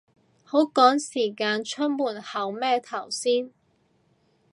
[0.43, 3.51] 好趕時間出門口咩頭先